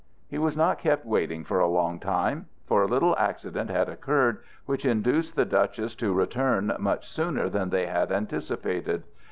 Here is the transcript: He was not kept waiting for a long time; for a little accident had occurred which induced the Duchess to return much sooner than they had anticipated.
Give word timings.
He 0.27 0.39
was 0.39 0.57
not 0.57 0.79
kept 0.79 1.05
waiting 1.05 1.43
for 1.43 1.59
a 1.59 1.67
long 1.69 1.99
time; 1.99 2.47
for 2.65 2.81
a 2.81 2.87
little 2.87 3.15
accident 3.19 3.69
had 3.69 3.87
occurred 3.87 4.39
which 4.65 4.83
induced 4.83 5.35
the 5.35 5.45
Duchess 5.45 5.93
to 5.97 6.11
return 6.11 6.73
much 6.79 7.07
sooner 7.07 7.49
than 7.49 7.69
they 7.69 7.85
had 7.85 8.11
anticipated. 8.11 9.03